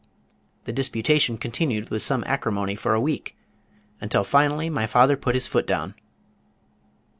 [0.63, 3.35] The disputation continued with some acrimony for a week,
[3.99, 5.93] until finally my father put his foot down.